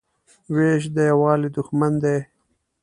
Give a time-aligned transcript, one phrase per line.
[0.53, 2.17] وېش د یووالي دښمن دی.